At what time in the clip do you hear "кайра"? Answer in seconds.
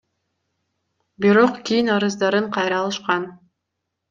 2.55-2.77